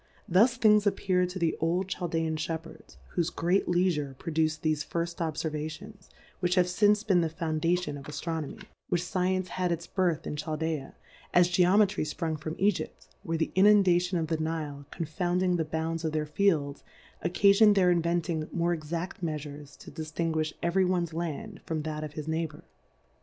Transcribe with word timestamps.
Thus 0.27 0.57
things 0.57 0.87
appeared 0.87 1.29
to 1.29 1.37
the 1.37 1.55
Old 1.59 1.87
ChaU 1.87 2.07
daan 2.09 2.35
Shepheids, 2.35 2.97
whofe 3.15 3.35
great 3.35 3.67
Leifure 3.67 4.17
produced 4.17 4.63
thefc 4.63 4.87
firft 4.87 5.17
Obf^rvations, 5.17 6.09
which 6.39 6.55
have 6.55 6.65
fince 6.67 7.03
been 7.03 7.21
the 7.21 7.29
Foundation 7.29 7.99
of 7.99 8.05
Aftro 8.05 8.41
nomy; 8.41 8.41
1 8.41 8.41
4 8.41 8.41
DifcouiTes 8.41 8.41
on 8.41 8.41
the 8.41 8.55
nomy; 8.55 8.67
which 8.89 9.03
Science 9.03 9.47
had 9.49 9.71
its 9.71 9.85
Birth 9.85 10.25
in 10.25 10.35
Cbaldaa^ 10.37 10.93
as 11.35 11.49
Geometry 11.49 12.03
fprung 12.05 12.35
from 12.39 12.55
Egypj 12.55 13.09
where 13.21 13.37
the 13.37 13.51
Inundation 13.53 14.17
of 14.17 14.25
the 14.25 14.37
Nile 14.39 14.87
confounding 14.89 15.57
the 15.57 15.65
Bounds 15.65 16.03
of 16.03 16.13
their 16.13 16.25
Fields, 16.25 16.83
occafionM 17.23 17.75
their 17.75 17.91
inventing 17.91 18.49
more 18.51 18.75
exaft 18.75 19.19
Meafures 19.21 19.77
to 19.77 19.91
diftinguilli 19.91 20.53
every 20.63 20.83
ones 20.83 21.13
Land 21.13 21.61
from 21.63 21.83
that 21.83 22.03
of 22.03 22.13
his 22.13 22.27
Neighbour. 22.27 22.63